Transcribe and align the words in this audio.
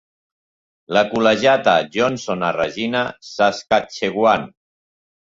La 0.97 1.03
col·legiata 1.11 1.77
Johnson 1.97 2.49
a 2.49 2.51
Regina, 2.59 3.05
Saskatchewan. 3.31 4.53